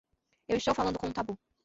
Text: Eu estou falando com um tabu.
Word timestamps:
Eu 0.47 0.57
estou 0.57 0.73
falando 0.73 0.97
com 0.97 1.05
um 1.09 1.13
tabu. 1.13 1.37